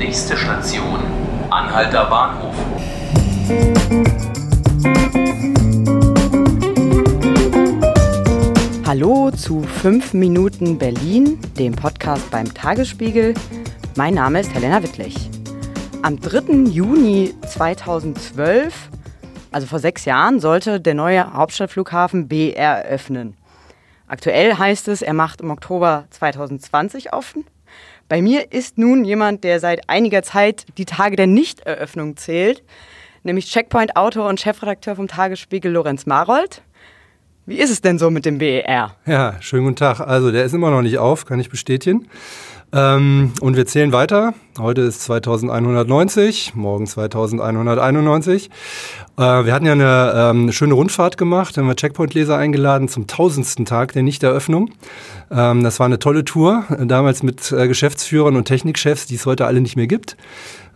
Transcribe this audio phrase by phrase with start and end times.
[0.00, 0.98] Nächste Station,
[1.50, 2.54] Anhalter Bahnhof.
[8.86, 13.34] Hallo zu 5 Minuten Berlin, dem Podcast beim Tagesspiegel.
[13.94, 15.28] Mein Name ist Helena Wittlich.
[16.00, 16.70] Am 3.
[16.70, 18.72] Juni 2012,
[19.52, 23.36] also vor sechs Jahren, sollte der neue Hauptstadtflughafen B eröffnen.
[24.08, 27.44] Aktuell heißt es, er macht im Oktober 2020 offen.
[28.10, 32.64] Bei mir ist nun jemand, der seit einiger Zeit die Tage der Nichteröffnung zählt,
[33.22, 36.62] nämlich Checkpoint-Autor und Chefredakteur vom Tagesspiegel Lorenz Marold.
[37.46, 38.96] Wie ist es denn so mit dem BER?
[39.06, 40.00] Ja, schönen guten Tag.
[40.00, 42.08] Also der ist immer noch nicht auf, kann ich bestätigen.
[42.72, 44.34] Ähm, und wir zählen weiter.
[44.58, 48.48] Heute ist 2190, morgen 2191.
[49.16, 53.64] Äh, wir hatten ja eine ähm, schöne Rundfahrt gemacht, haben wir Checkpoint-Leser eingeladen zum tausendsten
[53.64, 54.70] Tag der Nichteröffnung.
[55.32, 59.46] Ähm, das war eine tolle Tour, damals mit äh, Geschäftsführern und Technikchefs, die es heute
[59.46, 60.16] alle nicht mehr gibt.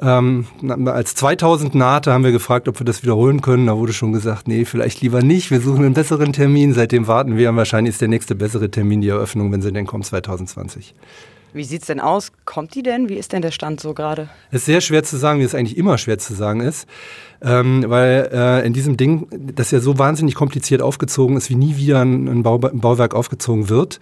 [0.00, 0.46] Ähm,
[0.86, 3.66] als 2000 nahte, haben wir gefragt, ob wir das wiederholen können.
[3.66, 5.50] Da wurde schon gesagt, nee, vielleicht lieber nicht.
[5.50, 6.72] Wir suchen einen besseren Termin.
[6.72, 7.50] Seitdem warten wir.
[7.50, 10.94] Und wahrscheinlich ist der nächste bessere Termin die Eröffnung, wenn sie denn kommt, 2020.
[11.52, 12.32] Wie sieht es denn aus?
[12.44, 13.08] Kommt die denn?
[13.08, 14.28] Wie ist denn der Stand so gerade?
[14.50, 16.86] Es ist sehr schwer zu sagen, wie es eigentlich immer schwer zu sagen ist
[17.44, 21.76] ähm, weil äh, in diesem Ding, das ja so wahnsinnig kompliziert aufgezogen ist, wie nie
[21.76, 23.98] wieder ein, ein, Bau, ein Bauwerk aufgezogen wird,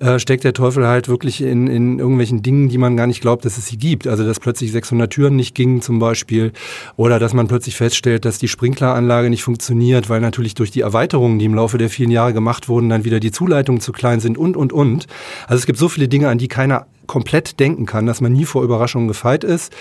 [0.00, 3.44] äh, steckt der Teufel halt wirklich in, in irgendwelchen Dingen, die man gar nicht glaubt,
[3.44, 4.06] dass es sie gibt.
[4.06, 6.52] Also dass plötzlich 600 Türen nicht gingen zum Beispiel
[6.96, 11.38] oder dass man plötzlich feststellt, dass die Sprinkleranlage nicht funktioniert, weil natürlich durch die Erweiterungen,
[11.38, 14.38] die im Laufe der vielen Jahre gemacht wurden, dann wieder die Zuleitungen zu klein sind
[14.38, 15.06] und, und, und.
[15.46, 18.44] Also es gibt so viele Dinge, an die keiner komplett denken kann, dass man nie
[18.44, 19.72] vor Überraschungen gefeit ist.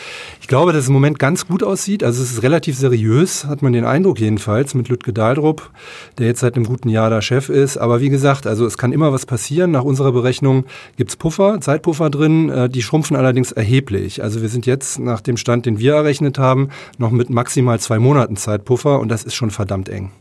[0.42, 2.04] Ich glaube, dass es im Moment ganz gut aussieht.
[2.04, 5.72] Also es ist relativ seriös, hat man den Eindruck jedenfalls, mit Lütke Daldrup,
[6.18, 7.78] der jetzt seit einem guten Jahr da Chef ist.
[7.78, 9.72] Aber wie gesagt, also es kann immer was passieren.
[9.72, 10.66] Nach unserer Berechnung
[10.98, 12.50] gibt's Puffer, Zeitpuffer drin.
[12.50, 14.24] Äh, die schrumpfen allerdings erheblich.
[14.24, 18.00] Also wir sind jetzt nach dem Stand, den wir errechnet haben, noch mit maximal zwei
[18.00, 20.12] Monaten Zeitpuffer und das ist schon verdammt eng.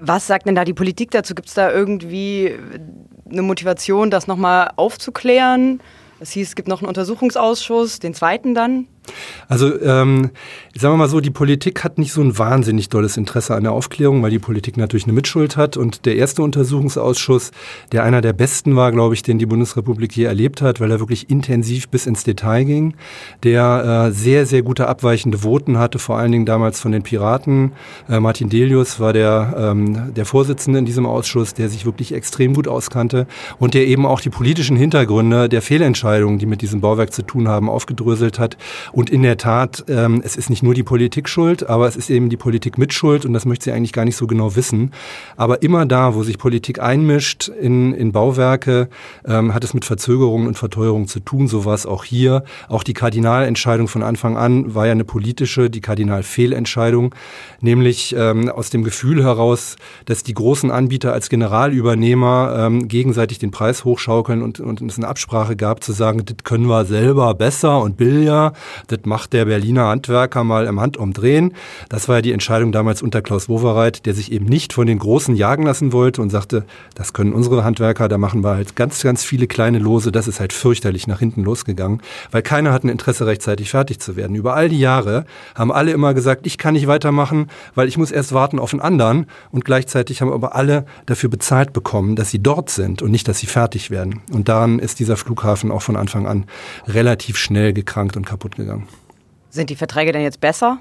[0.00, 1.34] Was sagt denn da die Politik dazu?
[1.34, 2.56] Gibt es da irgendwie
[3.30, 5.80] eine Motivation, das nochmal aufzuklären?
[6.20, 8.86] Es hieß, es gibt noch einen Untersuchungsausschuss, den zweiten dann.
[9.48, 10.30] Also ähm,
[10.76, 13.72] sagen wir mal so, die Politik hat nicht so ein wahnsinnig dolles Interesse an der
[13.72, 15.76] Aufklärung, weil die Politik natürlich eine Mitschuld hat.
[15.76, 17.50] Und der erste Untersuchungsausschuss,
[17.92, 21.00] der einer der besten war, glaube ich, den die Bundesrepublik je erlebt hat, weil er
[21.00, 22.94] wirklich intensiv bis ins Detail ging,
[23.42, 27.72] der äh, sehr, sehr gute abweichende Voten hatte, vor allen Dingen damals von den Piraten.
[28.08, 32.54] Äh, Martin Delius war der, ähm, der Vorsitzende in diesem Ausschuss, der sich wirklich extrem
[32.54, 33.26] gut auskannte
[33.58, 37.48] und der eben auch die politischen Hintergründe der Fehlentscheidungen, die mit diesem Bauwerk zu tun
[37.48, 38.56] haben, aufgedröselt hat.
[38.92, 42.10] Und in der Tat, ähm, es ist nicht nur die Politik schuld, aber es ist
[42.10, 44.92] eben die Politik mit Schuld und das möchte sie eigentlich gar nicht so genau wissen.
[45.36, 48.88] Aber immer da, wo sich Politik einmischt in, in Bauwerke,
[49.24, 51.48] ähm, hat es mit Verzögerungen und Verteuerungen zu tun.
[51.48, 52.44] So war es auch hier.
[52.68, 57.14] Auch die Kardinalentscheidung von Anfang an war ja eine politische, die Kardinalfehlentscheidung,
[57.60, 63.50] nämlich ähm, aus dem Gefühl heraus, dass die großen Anbieter als Generalübernehmer ähm, gegenseitig den
[63.50, 67.80] Preis hochschaukeln und, und es eine Absprache gab, zu sagen, das können wir selber besser
[67.80, 68.52] und billiger
[68.88, 71.54] das macht der Berliner Handwerker mal im Handumdrehen.
[71.88, 74.98] Das war ja die Entscheidung damals unter Klaus Wowereit, der sich eben nicht von den
[74.98, 76.64] Großen jagen lassen wollte und sagte,
[76.94, 80.12] das können unsere Handwerker, da machen wir halt ganz, ganz viele kleine Lose.
[80.12, 84.16] Das ist halt fürchterlich nach hinten losgegangen, weil keiner hat ein Interesse, rechtzeitig fertig zu
[84.16, 84.36] werden.
[84.36, 85.24] Über all die Jahre
[85.54, 88.80] haben alle immer gesagt, ich kann nicht weitermachen, weil ich muss erst warten auf einen
[88.80, 89.26] anderen.
[89.50, 93.38] Und gleichzeitig haben aber alle dafür bezahlt bekommen, dass sie dort sind und nicht, dass
[93.38, 94.20] sie fertig werden.
[94.32, 96.46] Und daran ist dieser Flughafen auch von Anfang an
[96.86, 98.69] relativ schnell gekrankt und kaputt gegangen.
[99.50, 100.78] Sind die Verträge denn jetzt besser?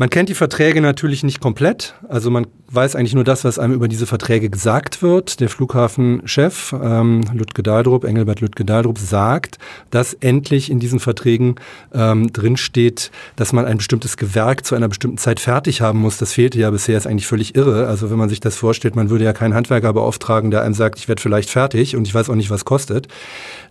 [0.00, 1.94] Man kennt die Verträge natürlich nicht komplett.
[2.08, 5.40] Also man weiß eigentlich nur das, was einem über diese Verträge gesagt wird.
[5.40, 9.58] Der Flughafenchef ähm, Lütke Daldrup, Engelbert Lütke Daldrup, sagt,
[9.90, 11.56] dass endlich in diesen Verträgen
[11.92, 16.16] ähm, drinsteht, dass man ein bestimmtes Gewerk zu einer bestimmten Zeit fertig haben muss.
[16.16, 17.86] Das fehlte ja bisher, ist eigentlich völlig irre.
[17.86, 20.98] Also wenn man sich das vorstellt, man würde ja keinen Handwerker beauftragen, der einem sagt,
[20.98, 23.08] ich werde vielleicht fertig und ich weiß auch nicht, was kostet.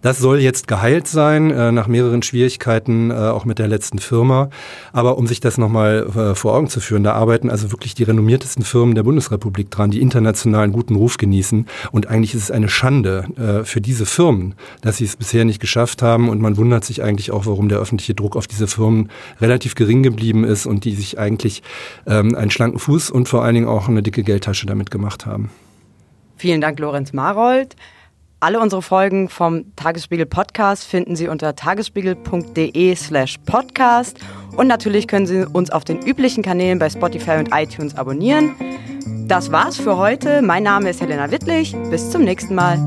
[0.04, 4.52] Das soll jetzt geheilt sein, äh, nach mehreren Schwierigkeiten, äh, auch mit der letzten Firma.
[4.94, 8.04] Aber um sich das nochmal äh, vor Augen zu führen, da arbeiten also wirklich die
[8.04, 11.66] renommiertesten Firmen der Bundesrepublik dran, die internationalen guten Ruf genießen.
[11.92, 15.60] Und eigentlich ist es eine Schande äh, für diese Firmen, dass sie es bisher nicht
[15.60, 16.30] geschafft haben.
[16.30, 19.10] Und man wundert sich eigentlich auch, warum der öffentliche Druck auf diese Firmen
[19.42, 21.64] relativ gering geblieben ist und die sich eigentlich
[22.06, 25.50] ähm, einen schlanken Fuß und vor allen Dingen auch eine dicke Geldtasche damit gemacht haben.
[26.38, 27.76] Vielen Dank, Lorenz Marold.
[28.42, 34.18] Alle unsere Folgen vom Tagesspiegel Podcast finden Sie unter tagesspiegel.de slash podcast
[34.56, 38.56] und natürlich können Sie uns auf den üblichen Kanälen bei Spotify und iTunes abonnieren.
[39.28, 40.42] Das war's für heute.
[40.42, 41.76] Mein Name ist Helena Wittlich.
[41.90, 42.80] Bis zum nächsten Mal.